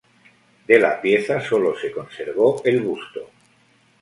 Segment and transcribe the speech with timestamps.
[0.67, 3.29] De la pieza sólo se conservó el busto.